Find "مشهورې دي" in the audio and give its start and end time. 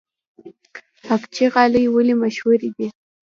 2.23-2.87